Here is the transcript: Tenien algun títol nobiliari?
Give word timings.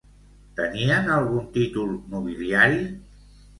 Tenien 0.59 1.11
algun 1.17 1.45
títol 1.59 1.93
nobiliari? 2.17 2.83